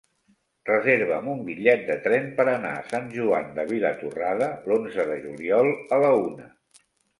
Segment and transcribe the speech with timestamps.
[0.69, 5.73] Reserva'm un bitllet de tren per anar a Sant Joan de Vilatorrada l'onze de juliol
[5.73, 6.53] a la una.